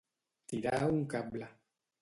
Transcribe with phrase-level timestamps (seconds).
[0.53, 1.55] Tirar un cable.